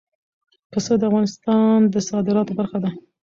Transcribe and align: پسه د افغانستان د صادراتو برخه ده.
پسه 0.71 0.91
د 0.97 1.01
افغانستان 1.09 1.77
د 1.93 1.95
صادراتو 2.09 2.53
برخه 2.59 2.77
ده. 2.83 2.89